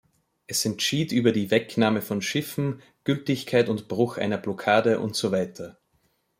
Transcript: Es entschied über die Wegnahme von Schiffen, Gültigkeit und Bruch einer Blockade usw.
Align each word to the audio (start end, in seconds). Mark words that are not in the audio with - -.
Es 0.47 0.65
entschied 0.65 1.11
über 1.11 1.31
die 1.31 1.51
Wegnahme 1.51 2.01
von 2.01 2.23
Schiffen, 2.23 2.81
Gültigkeit 3.03 3.69
und 3.69 3.87
Bruch 3.87 4.17
einer 4.17 4.39
Blockade 4.39 4.99
usw. 4.99 5.73